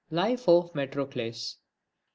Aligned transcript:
LIFE 0.09 0.49
OF 0.49 0.73
METROCLES. 0.73 1.57
I. 1.61 1.63